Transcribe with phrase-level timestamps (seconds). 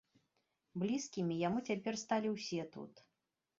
[0.83, 3.07] Блізкімі яму цяпер сталі ўсе тут.